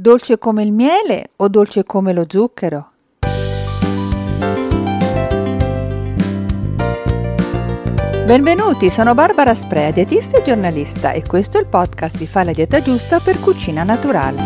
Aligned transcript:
Dolce 0.00 0.38
come 0.38 0.62
il 0.62 0.70
miele 0.70 1.30
o 1.38 1.48
dolce 1.48 1.82
come 1.82 2.12
lo 2.12 2.24
zucchero? 2.28 2.90
Benvenuti, 8.24 8.90
sono 8.90 9.14
Barbara 9.14 9.56
Sprea, 9.56 9.90
dietista 9.90 10.38
e 10.38 10.44
giornalista 10.44 11.10
e 11.10 11.24
questo 11.26 11.58
è 11.58 11.62
il 11.62 11.66
podcast 11.66 12.16
di 12.16 12.28
Fa 12.28 12.44
la 12.44 12.52
dieta 12.52 12.80
giusta 12.80 13.18
per 13.18 13.40
cucina 13.40 13.82
naturale. 13.82 14.40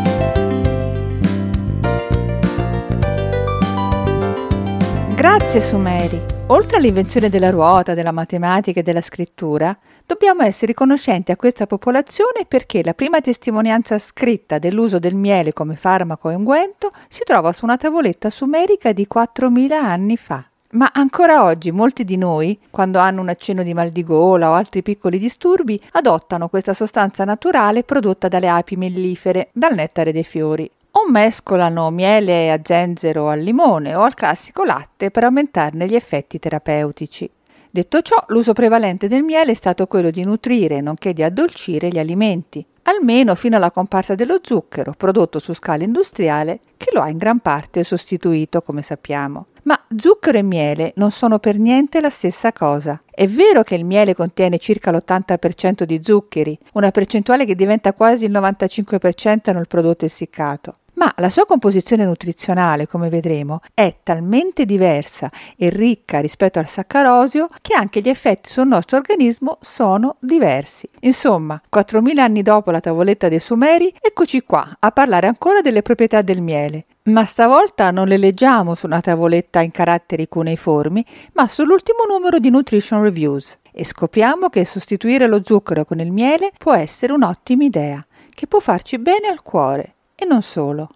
Grazie 5.15 5.61
Sumeri. 5.61 6.42
Oltre 6.53 6.77
all'invenzione 6.77 7.31
della 7.31 7.49
ruota, 7.49 7.95
della 7.95 8.13
matematica 8.13 8.81
e 8.81 8.83
della 8.83 9.01
scrittura, 9.01 9.75
dobbiamo 10.05 10.43
essere 10.43 10.67
riconoscenti 10.67 11.33
a 11.33 11.37
questa 11.37 11.67
popolazione 11.67 12.45
perché 12.47 12.83
la 12.85 12.93
prima 12.93 13.23
testimonianza 13.23 13.99
scritta 13.99 14.59
dell'uso 14.59 14.99
del 14.99 15.15
miele 15.15 15.55
come 15.55 15.77
farmaco 15.77 16.29
e 16.29 16.35
unguento 16.35 16.93
si 17.09 17.23
trova 17.25 17.55
su 17.55 17.65
una 17.65 17.79
tavoletta 17.79 18.29
sumerica 18.29 18.93
di 18.93 19.09
4.000 19.11 19.73
anni 19.73 20.19
fa. 20.19 20.45
Ma 20.73 20.91
ancora 20.93 21.43
oggi 21.43 21.71
molti 21.71 22.05
di 22.05 22.19
noi, 22.19 22.61
quando 22.69 22.99
hanno 22.99 23.23
un 23.23 23.31
accenno 23.31 23.63
di 23.63 23.73
mal 23.73 23.89
di 23.89 24.05
gola 24.05 24.51
o 24.51 24.53
altri 24.53 24.83
piccoli 24.83 25.17
disturbi, 25.17 25.81
adottano 25.93 26.49
questa 26.49 26.75
sostanza 26.75 27.25
naturale 27.25 27.83
prodotta 27.83 28.29
dalle 28.29 28.51
api 28.51 28.77
mellifere, 28.77 29.49
dal 29.55 29.73
nettare 29.73 30.13
dei 30.13 30.25
fiori 30.25 30.71
mescolano 31.11 31.91
miele 31.91 32.51
a 32.51 32.61
zenzero 32.63 33.29
al 33.29 33.41
limone 33.41 33.95
o 33.95 34.03
al 34.03 34.15
classico 34.15 34.65
latte 34.65 35.11
per 35.11 35.25
aumentarne 35.25 35.87
gli 35.87 35.95
effetti 35.95 36.39
terapeutici. 36.39 37.31
Detto 37.71 38.03
ciò, 38.03 38.23
l'uso 38.29 38.53
prevalente 38.53 39.09
del 39.09 39.23
miele 39.23 39.53
è 39.53 39.55
stato 39.55 39.87
quello 39.87 40.11
di 40.11 40.25
nutrire 40.25 40.83
nonché 40.83 41.15
di 41.15 41.23
addolcire 41.23 41.89
gli 41.89 41.99
alimenti, 41.99 42.63
almeno 42.83 43.35
fino 43.35 43.57
alla 43.57 43.71
comparsa 43.71 44.15
dello 44.15 44.41
zucchero, 44.43 44.93
prodotto 44.95 45.39
su 45.39 45.55
scala 45.55 45.83
industriale, 45.83 46.61
che 46.77 46.91
lo 46.93 47.01
ha 47.01 47.09
in 47.09 47.17
gran 47.17 47.39
parte 47.39 47.83
sostituito, 47.83 48.61
come 48.61 48.83
sappiamo. 48.83 49.47
Ma 49.63 49.81
zucchero 49.97 50.37
e 50.37 50.43
miele 50.43 50.93
non 50.97 51.11
sono 51.11 51.39
per 51.39 51.59
niente 51.59 52.01
la 52.03 52.11
stessa 52.11 52.53
cosa. 52.53 53.01
È 53.11 53.27
vero 53.27 53.63
che 53.63 53.77
il 53.77 53.87
miele 53.87 54.15
contiene 54.15 54.59
circa 54.59 54.91
l'80% 54.91 55.85
di 55.85 56.01
zuccheri, 56.03 56.59
una 56.75 56.91
percentuale 56.91 57.47
che 57.47 57.55
diventa 57.55 57.95
quasi 57.95 58.27
il 58.27 58.33
95% 58.33 59.55
nel 59.55 59.67
prodotto 59.67 60.05
essiccato 60.05 60.75
ma 61.03 61.13
la 61.17 61.31
sua 61.31 61.47
composizione 61.47 62.05
nutrizionale, 62.05 62.87
come 62.87 63.09
vedremo, 63.09 63.61
è 63.75 63.97
talmente 64.05 64.65
diversa 64.65 65.33
e 65.57 65.69
ricca 65.69 66.21
rispetto 66.21 66.61
al 66.61 66.69
saccarosio 66.69 67.49
che 67.61 67.75
anche 67.75 68.01
gli 68.01 68.09
effetti 68.09 68.49
sul 68.49 68.69
nostro 68.69 68.99
organismo 68.99 69.59
sono 69.63 70.15
diversi. 70.21 70.89
Insomma, 71.01 71.61
4.000 71.75 72.19
anni 72.21 72.43
dopo 72.43 72.71
la 72.71 72.79
tavoletta 72.79 73.29
dei 73.29 73.41
Sumeri, 73.41 73.93
eccoci 74.01 74.43
qua 74.43 74.77
a 74.79 74.93
parlare 74.93 75.27
ancora 75.27 75.61
delle 75.61 75.83
proprietà 75.83 76.23
del 76.23 76.41
miele. 76.41 76.85
Ma 77.07 77.25
stavolta 77.25 77.91
non 77.91 78.07
le 78.07 78.17
leggiamo 78.17 78.77
su 78.77 78.87
una 78.87 79.01
tavoletta 79.01 79.61
in 79.61 79.73
caratteri 79.73 80.29
cuneiformi, 80.29 81.05
ma 81.33 81.49
sull'ultimo 81.49 82.05
numero 82.09 82.39
di 82.39 82.49
Nutrition 82.49 83.03
Reviews. 83.03 83.59
E 83.73 83.85
scopriamo 83.85 84.51
che 84.51 84.65
sostituire 84.65 85.27
lo 85.27 85.41
zucchero 85.43 85.85
con 85.85 85.99
il 85.99 86.13
miele 86.13 86.53
può 86.57 86.75
essere 86.75 87.13
un'ottima 87.13 87.65
idea, 87.65 88.07
che 88.33 88.47
può 88.47 88.61
farci 88.61 89.01
bene 89.01 89.27
al 89.27 89.43
cuore 89.43 89.95
e 90.15 90.25
non 90.25 90.43
solo. 90.43 90.89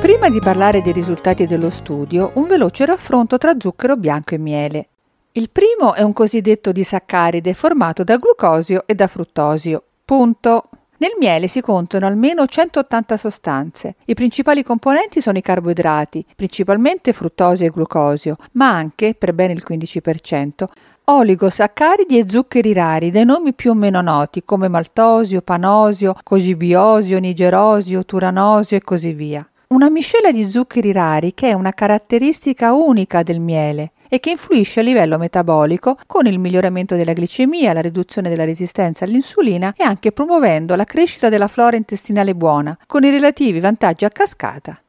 Prima 0.00 0.28
di 0.28 0.38
parlare 0.38 0.82
dei 0.82 0.92
risultati 0.92 1.46
dello 1.46 1.70
studio, 1.70 2.30
un 2.34 2.46
veloce 2.46 2.86
raffronto 2.86 3.38
tra 3.38 3.54
zucchero 3.58 3.96
bianco 3.96 4.34
e 4.34 4.38
miele. 4.38 4.88
Il 5.32 5.50
primo 5.50 5.94
è 5.94 6.02
un 6.02 6.12
cosiddetto 6.12 6.72
disaccaride 6.72 7.54
formato 7.54 8.04
da 8.04 8.16
glucosio 8.16 8.84
e 8.86 8.94
da 8.94 9.06
fruttosio. 9.06 9.82
Punto. 10.04 10.68
Nel 10.98 11.12
miele 11.18 11.46
si 11.46 11.60
contano 11.60 12.06
almeno 12.06 12.46
180 12.46 13.16
sostanze. 13.18 13.96
I 14.06 14.14
principali 14.14 14.62
componenti 14.62 15.20
sono 15.20 15.36
i 15.36 15.42
carboidrati, 15.42 16.24
principalmente 16.34 17.12
fruttosio 17.12 17.66
e 17.66 17.70
glucosio, 17.70 18.36
ma 18.52 18.70
anche, 18.70 19.14
per 19.14 19.34
bene 19.34 19.52
il 19.52 19.62
15%, 19.68 20.64
oligosaccaridi 21.04 22.18
e 22.18 22.24
zuccheri 22.26 22.72
rari, 22.72 23.10
dai 23.10 23.26
nomi 23.26 23.52
più 23.52 23.72
o 23.72 23.74
meno 23.74 24.00
noti 24.00 24.42
come 24.42 24.68
maltosio, 24.68 25.42
panosio, 25.42 26.16
cogibiosio, 26.22 27.18
nigerosio, 27.18 28.06
turanosio 28.06 28.78
e 28.78 28.82
così 28.82 29.12
via. 29.12 29.46
Una 29.68 29.90
miscela 29.90 30.32
di 30.32 30.48
zuccheri 30.48 30.92
rari 30.92 31.34
che 31.34 31.50
è 31.50 31.52
una 31.52 31.72
caratteristica 31.72 32.72
unica 32.72 33.22
del 33.22 33.40
miele 33.40 33.90
e 34.08 34.20
che 34.20 34.30
influisce 34.30 34.80
a 34.80 34.82
livello 34.82 35.18
metabolico 35.18 35.98
con 36.06 36.26
il 36.26 36.38
miglioramento 36.38 36.96
della 36.96 37.12
glicemia, 37.12 37.72
la 37.72 37.80
riduzione 37.80 38.28
della 38.28 38.44
resistenza 38.44 39.04
all'insulina 39.04 39.74
e 39.76 39.84
anche 39.84 40.12
promuovendo 40.12 40.74
la 40.74 40.84
crescita 40.84 41.28
della 41.28 41.48
flora 41.48 41.76
intestinale 41.76 42.34
buona, 42.34 42.76
con 42.86 43.04
i 43.04 43.10
relativi 43.10 43.60
vantaggi 43.60 44.04
a 44.04 44.10
cascata 44.10 44.80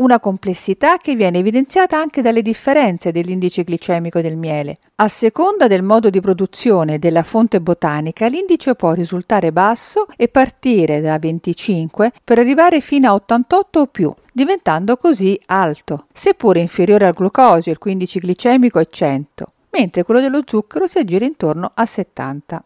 una 0.00 0.18
complessità 0.18 0.96
che 0.96 1.14
viene 1.14 1.38
evidenziata 1.38 1.98
anche 1.98 2.22
dalle 2.22 2.42
differenze 2.42 3.12
dell'indice 3.12 3.64
glicemico 3.64 4.20
del 4.20 4.36
miele. 4.36 4.78
A 4.96 5.08
seconda 5.08 5.66
del 5.66 5.82
modo 5.82 6.10
di 6.10 6.20
produzione 6.20 6.98
della 6.98 7.22
fonte 7.22 7.60
botanica, 7.60 8.26
l'indice 8.26 8.74
può 8.74 8.92
risultare 8.92 9.52
basso 9.52 10.06
e 10.16 10.28
partire 10.28 11.00
da 11.00 11.18
25 11.18 12.12
per 12.24 12.38
arrivare 12.38 12.80
fino 12.80 13.08
a 13.08 13.14
88 13.14 13.80
o 13.80 13.86
più, 13.86 14.14
diventando 14.32 14.96
così 14.96 15.38
alto, 15.46 16.06
seppure 16.12 16.60
inferiore 16.60 17.06
al 17.06 17.14
glucosio, 17.14 17.72
il 17.72 17.78
cui 17.78 17.92
indice 17.92 18.20
glicemico 18.20 18.78
è 18.78 18.86
100, 18.88 19.46
mentre 19.70 20.02
quello 20.02 20.20
dello 20.20 20.42
zucchero 20.46 20.86
si 20.86 20.98
aggira 20.98 21.24
intorno 21.24 21.70
a 21.74 21.84
70. 21.84 22.64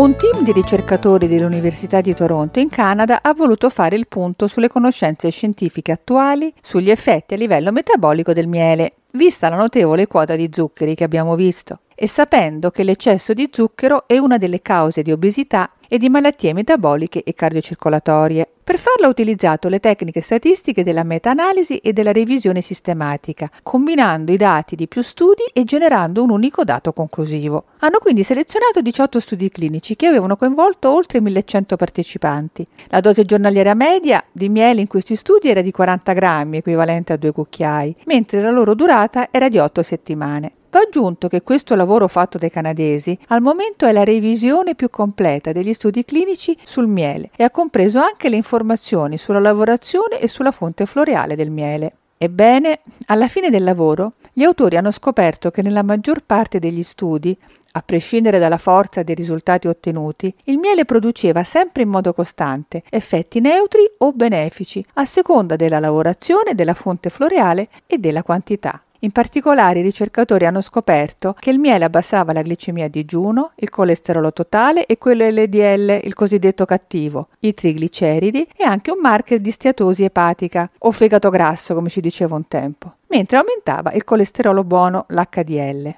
Un 0.00 0.16
team 0.16 0.42
di 0.42 0.52
ricercatori 0.52 1.28
dell'Università 1.28 2.00
di 2.00 2.14
Toronto 2.14 2.58
in 2.58 2.70
Canada 2.70 3.20
ha 3.20 3.34
voluto 3.34 3.68
fare 3.68 3.96
il 3.96 4.08
punto 4.08 4.46
sulle 4.46 4.68
conoscenze 4.68 5.28
scientifiche 5.28 5.92
attuali 5.92 6.50
sugli 6.62 6.88
effetti 6.88 7.34
a 7.34 7.36
livello 7.36 7.70
metabolico 7.70 8.32
del 8.32 8.48
miele, 8.48 8.94
vista 9.12 9.50
la 9.50 9.56
notevole 9.56 10.06
quota 10.06 10.36
di 10.36 10.48
zuccheri 10.50 10.94
che 10.94 11.04
abbiamo 11.04 11.34
visto, 11.34 11.80
e 11.94 12.08
sapendo 12.08 12.70
che 12.70 12.82
l'eccesso 12.82 13.34
di 13.34 13.50
zucchero 13.52 14.08
è 14.08 14.16
una 14.16 14.38
delle 14.38 14.62
cause 14.62 15.02
di 15.02 15.12
obesità 15.12 15.70
e 15.92 15.98
di 15.98 16.08
malattie 16.08 16.52
metaboliche 16.52 17.24
e 17.24 17.34
cardiocircolatorie. 17.34 18.48
Per 18.62 18.78
farlo 18.78 19.06
ha 19.06 19.10
utilizzato 19.10 19.66
le 19.68 19.80
tecniche 19.80 20.20
statistiche 20.20 20.84
della 20.84 21.02
meta-analisi 21.02 21.78
e 21.78 21.92
della 21.92 22.12
revisione 22.12 22.60
sistematica, 22.60 23.50
combinando 23.64 24.30
i 24.30 24.36
dati 24.36 24.76
di 24.76 24.86
più 24.86 25.02
studi 25.02 25.42
e 25.52 25.64
generando 25.64 26.22
un 26.22 26.30
unico 26.30 26.62
dato 26.62 26.92
conclusivo. 26.92 27.64
Hanno 27.80 27.98
quindi 27.98 28.22
selezionato 28.22 28.80
18 28.80 29.18
studi 29.18 29.50
clinici 29.50 29.96
che 29.96 30.06
avevano 30.06 30.36
coinvolto 30.36 30.94
oltre 30.94 31.20
1100 31.20 31.74
partecipanti. 31.74 32.64
La 32.86 33.00
dose 33.00 33.24
giornaliera 33.24 33.74
media 33.74 34.24
di 34.30 34.48
miele 34.48 34.82
in 34.82 34.86
questi 34.86 35.16
studi 35.16 35.48
era 35.48 35.60
di 35.60 35.72
40 35.72 36.12
grammi, 36.12 36.58
equivalente 36.58 37.12
a 37.12 37.16
due 37.16 37.32
cucchiai, 37.32 37.96
mentre 38.04 38.40
la 38.40 38.52
loro 38.52 38.76
durata 38.76 39.26
era 39.32 39.48
di 39.48 39.58
8 39.58 39.82
settimane. 39.82 40.52
Va 40.70 40.82
aggiunto 40.86 41.26
che 41.26 41.42
questo 41.42 41.74
lavoro 41.74 42.06
fatto 42.06 42.38
dai 42.38 42.48
canadesi 42.48 43.18
al 43.28 43.40
momento 43.40 43.86
è 43.86 43.92
la 43.92 44.04
revisione 44.04 44.76
più 44.76 44.88
completa 44.88 45.50
degli 45.50 45.74
studi 45.74 46.04
clinici 46.04 46.56
sul 46.62 46.86
miele 46.86 47.30
e 47.34 47.42
ha 47.42 47.50
compreso 47.50 47.98
anche 47.98 48.28
le 48.28 48.36
informazioni 48.36 49.18
sulla 49.18 49.40
lavorazione 49.40 50.20
e 50.20 50.28
sulla 50.28 50.52
fonte 50.52 50.86
floreale 50.86 51.34
del 51.34 51.50
miele. 51.50 51.94
Ebbene, 52.16 52.80
alla 53.06 53.26
fine 53.26 53.50
del 53.50 53.64
lavoro, 53.64 54.12
gli 54.32 54.44
autori 54.44 54.76
hanno 54.76 54.92
scoperto 54.92 55.50
che 55.50 55.62
nella 55.62 55.82
maggior 55.82 56.22
parte 56.24 56.60
degli 56.60 56.84
studi, 56.84 57.36
a 57.72 57.82
prescindere 57.82 58.38
dalla 58.38 58.58
forza 58.58 59.02
dei 59.02 59.16
risultati 59.16 59.66
ottenuti, 59.66 60.32
il 60.44 60.58
miele 60.58 60.84
produceva 60.84 61.42
sempre 61.42 61.82
in 61.82 61.88
modo 61.88 62.12
costante 62.12 62.84
effetti 62.90 63.40
neutri 63.40 63.90
o 63.98 64.12
benefici, 64.12 64.84
a 64.94 65.04
seconda 65.04 65.56
della 65.56 65.80
lavorazione 65.80 66.54
della 66.54 66.74
fonte 66.74 67.10
floreale 67.10 67.68
e 67.86 67.98
della 67.98 68.22
quantità. 68.22 68.80
In 69.02 69.12
particolare 69.12 69.78
i 69.78 69.82
ricercatori 69.82 70.44
hanno 70.44 70.60
scoperto 70.60 71.34
che 71.38 71.48
il 71.48 71.58
miele 71.58 71.86
abbassava 71.86 72.34
la 72.34 72.42
glicemia 72.42 72.84
a 72.84 72.88
digiuno, 72.88 73.52
il 73.54 73.70
colesterolo 73.70 74.30
totale 74.30 74.84
e 74.84 74.98
quello 74.98 75.26
LDL, 75.26 76.00
il 76.04 76.12
cosiddetto 76.12 76.66
cattivo, 76.66 77.28
i 77.40 77.54
trigliceridi 77.54 78.46
e 78.54 78.64
anche 78.64 78.90
un 78.90 78.98
marker 79.00 79.40
di 79.40 79.50
steatosi 79.50 80.04
epatica 80.04 80.70
o 80.80 80.90
fegato 80.90 81.30
grasso, 81.30 81.74
come 81.74 81.88
si 81.88 82.02
diceva 82.02 82.34
un 82.34 82.46
tempo, 82.46 82.96
mentre 83.06 83.38
aumentava 83.38 83.92
il 83.92 84.04
colesterolo 84.04 84.64
buono, 84.64 85.06
l'HDL. 85.08 85.94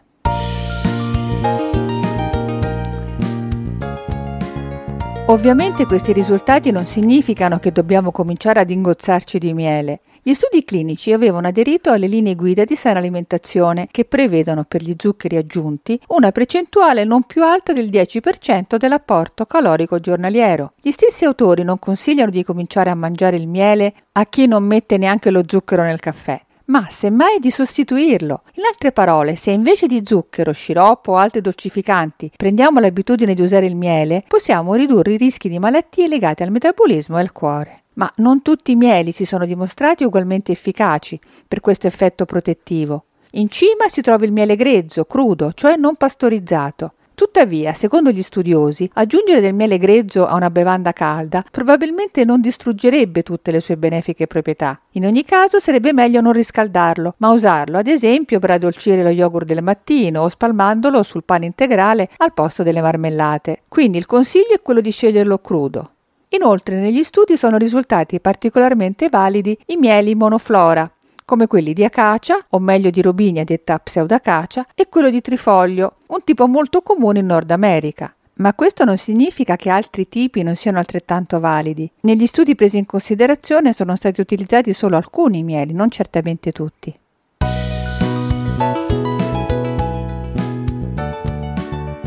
Ovviamente 5.27 5.87
questi 5.87 6.13
risultati 6.13 6.71
non 6.71 6.85
significano 6.85 7.59
che 7.59 7.73
dobbiamo 7.73 8.13
cominciare 8.13 8.61
ad 8.61 8.71
ingozzarci 8.71 9.39
di 9.39 9.55
miele. 9.55 10.01
Gli 10.25 10.35
studi 10.35 10.63
clinici 10.63 11.13
avevano 11.13 11.49
aderito 11.49 11.91
alle 11.91 12.07
linee 12.07 12.37
guida 12.37 12.63
di 12.63 12.77
sana 12.77 13.01
alimentazione 13.01 13.89
che 13.91 14.05
prevedono 14.05 14.63
per 14.63 14.81
gli 14.81 14.95
zuccheri 14.97 15.37
aggiunti 15.37 16.01
una 16.11 16.31
percentuale 16.31 17.03
non 17.03 17.25
più 17.25 17.43
alta 17.43 17.73
del 17.73 17.89
10% 17.89 18.77
dell'apporto 18.77 19.47
calorico 19.47 19.99
giornaliero. 19.99 20.75
Gli 20.81 20.93
stessi 20.93 21.25
autori 21.25 21.65
non 21.65 21.81
consigliano 21.81 22.31
di 22.31 22.45
cominciare 22.45 22.91
a 22.91 22.95
mangiare 22.95 23.35
il 23.35 23.49
miele 23.49 23.95
a 24.13 24.25
chi 24.27 24.47
non 24.47 24.63
mette 24.63 24.97
neanche 24.97 25.33
lo 25.33 25.43
zucchero 25.45 25.83
nel 25.83 25.99
caffè, 25.99 26.41
ma 26.67 26.87
semmai 26.89 27.41
di 27.41 27.51
sostituirlo. 27.51 28.43
In 28.55 28.63
altre 28.65 28.93
parole, 28.93 29.35
se 29.35 29.51
invece 29.51 29.89
di 29.89 30.03
zucchero, 30.05 30.53
sciroppo 30.53 31.13
o 31.13 31.17
altri 31.17 31.41
dolcificanti 31.41 32.31
prendiamo 32.37 32.79
l'abitudine 32.79 33.35
di 33.35 33.43
usare 33.43 33.67
il 33.67 33.75
miele, 33.75 34.23
possiamo 34.29 34.75
ridurre 34.75 35.15
i 35.15 35.17
rischi 35.17 35.49
di 35.49 35.59
malattie 35.59 36.07
legate 36.07 36.45
al 36.45 36.53
metabolismo 36.53 37.19
e 37.19 37.23
al 37.23 37.33
cuore. 37.33 37.82
Ma 37.95 38.11
non 38.17 38.43
tutti 38.43 38.73
i 38.73 38.77
mieli 38.77 39.13
si 39.13 39.25
sono 39.25 39.45
dimostrati 39.45 40.05
ugualmente 40.05 40.53
efficaci 40.53 41.21
per 41.47 41.61
questo 41.61 41.87
effetto 41.87 42.25
protettivo. 42.25 43.05
In 43.33 43.49
cima 43.49 43.89
si 43.89 44.01
trova 44.01 44.25
il 44.25 44.33
miele 44.33 44.57
grezzo, 44.57 45.05
crudo, 45.05 45.53
cioè 45.53 45.77
non 45.77 45.97
pastorizzato. 45.97 46.95
Tuttavia, 47.15 47.75
secondo 47.75 48.11
gli 48.11 48.23
studiosi, 48.23 48.89
aggiungere 48.95 49.41
del 49.41 49.55
miele 49.55 49.77
grezzo 49.79 50.27
a 50.27 50.35
una 50.35 50.51
bevanda 50.51 50.93
calda 50.93 51.45
probabilmente 51.51 52.25
non 52.25 52.41
distruggerebbe 52.41 53.23
tutte 53.23 53.51
le 53.51 53.61
sue 53.61 53.77
benefiche 53.77 54.27
proprietà. 54.27 54.81
In 54.93 55.05
ogni 55.05 55.23
caso 55.23 55.61
sarebbe 55.61 55.93
meglio 55.93 56.21
non 56.21 56.33
riscaldarlo, 56.33 57.15
ma 57.19 57.31
usarlo 57.31 57.79
ad 57.79 57.87
esempio 57.87 58.39
per 58.39 58.53
addolcire 58.53 59.03
lo 59.03 59.11
yogurt 59.11 59.47
del 59.47 59.63
mattino 59.63 60.23
o 60.23 60.29
spalmandolo 60.29 61.03
sul 61.03 61.25
pane 61.25 61.47
integrale 61.47 62.09
al 62.17 62.33
posto 62.33 62.63
delle 62.63 62.81
marmellate. 62.81 63.63
Quindi 63.69 63.99
il 63.99 64.07
consiglio 64.07 64.55
è 64.55 64.63
quello 64.63 64.81
di 64.81 64.91
sceglierlo 64.91 65.39
crudo. 65.39 65.91
Inoltre 66.35 66.81
negli 66.81 67.03
studi 67.03 67.37
sono 67.37 67.59
risultati 67.59 68.19
particolarmente 68.21 69.09
validi 69.09 69.57
i 69.67 69.77
mieli 69.77 70.15
monoflora, 70.15 70.91
come 71.25 71.47
quelli 71.47 71.73
di 71.73 71.85
acacia, 71.85 72.39
o 72.51 72.59
meglio 72.59 72.91
di 72.91 73.03
robinia 73.03 73.45
detta 73.45 73.79
pseudacacia, 73.79 74.69
e 74.75 74.89
quello 74.89 75.11
di 75.11 75.21
trifoglio, 75.21 75.97
un 76.09 76.25
tipo 76.25 76.47
molto 76.47 76.81
comune 76.81 77.21
in 77.21 77.27
Nord 77.27 77.51
America. 77.51 78.15
Ma 78.35 78.55
questo 78.55 78.85
non 78.85 78.97
significa 78.97 79.57
che 79.57 79.69
altri 79.69 80.09
tipi 80.09 80.43
non 80.43 80.57
siano 80.57 80.79
altrettanto 80.79 81.39
validi. 81.39 81.91
Negli 82.01 82.27
studi 82.27 82.55
presi 82.55 82.79
in 82.79 82.87
considerazione 82.87 83.75
sono 83.75 83.95
stati 83.95 84.21
utilizzati 84.21 84.73
solo 84.73 84.97
alcuni 84.97 85.43
mieli, 85.43 85.75
non 85.75 85.91
certamente 85.91 86.51
tutti. 86.51 86.99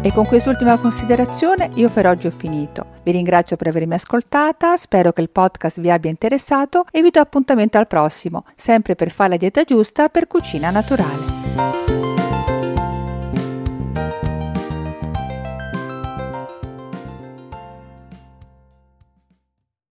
E 0.05 0.13
con 0.13 0.27
quest'ultima 0.27 0.77
considerazione 0.77 1.71
io 1.73 1.89
per 1.89 2.05
oggi 2.05 2.27
ho 2.27 2.31
finito. 2.31 2.85
Vi 3.01 3.11
ringrazio 3.11 3.55
per 3.55 3.69
avermi 3.69 3.95
ascoltata, 3.95 4.77
spero 4.77 5.11
che 5.11 5.21
il 5.21 5.31
podcast 5.31 5.79
vi 5.79 5.89
abbia 5.89 6.11
interessato 6.11 6.85
e 6.91 7.01
vi 7.01 7.09
do 7.09 7.19
appuntamento 7.19 7.79
al 7.79 7.87
prossimo, 7.87 8.45
sempre 8.55 8.93
per 8.93 9.09
fare 9.09 9.31
la 9.31 9.37
dieta 9.37 9.63
giusta 9.63 10.09
per 10.09 10.27
cucina 10.27 10.69
naturale. 10.69 11.34